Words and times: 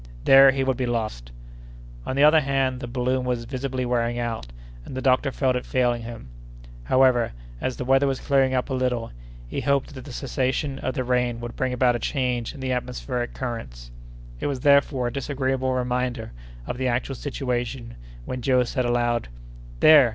There 0.23 0.49
he 0.49 0.63
would 0.63 0.77
be 0.77 0.87
lost! 0.87 1.31
On 2.07 2.15
the 2.15 2.23
other 2.23 2.39
hand, 2.41 2.79
the 2.79 2.87
balloon 2.87 3.23
was 3.23 3.45
visibly 3.45 3.85
wearing 3.85 4.17
out, 4.17 4.47
and 4.83 4.97
the 4.97 5.01
doctor 5.03 5.31
felt 5.31 5.55
it 5.55 5.63
failing 5.63 6.01
him. 6.01 6.29
However, 6.85 7.33
as 7.61 7.77
the 7.77 7.85
weather 7.85 8.07
was 8.07 8.19
clearing 8.19 8.55
up 8.55 8.71
a 8.71 8.73
little, 8.73 9.11
he 9.47 9.61
hoped 9.61 9.93
that 9.93 10.03
the 10.05 10.11
cessation 10.11 10.79
of 10.79 10.95
the 10.95 11.03
rain 11.03 11.39
would 11.39 11.55
bring 11.55 11.71
about 11.71 11.95
a 11.95 11.99
change 11.99 12.55
in 12.55 12.61
the 12.61 12.71
atmospheric 12.71 13.35
currents. 13.35 13.91
It 14.39 14.47
was 14.47 14.61
therefore 14.61 15.09
a 15.09 15.13
disagreeable 15.13 15.71
reminder 15.71 16.31
of 16.65 16.79
the 16.79 16.87
actual 16.87 17.13
situation 17.13 17.93
when 18.25 18.41
Joe 18.41 18.63
said 18.63 18.85
aloud: 18.85 19.27
"There! 19.81 20.09